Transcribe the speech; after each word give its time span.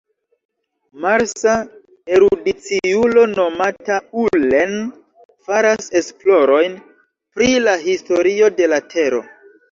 Marsa 1.01 1.51
erudiciulo 2.13 3.25
nomata 3.33 3.97
Ullen 4.21 4.73
faras 5.49 5.91
esplorojn 5.99 6.79
pri 7.37 7.51
la 7.67 7.75
historio 7.83 8.49
de 8.61 8.71
la 8.73 8.81
Tero. 8.95 9.21